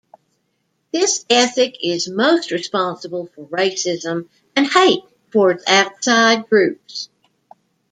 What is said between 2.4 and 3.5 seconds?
responsible for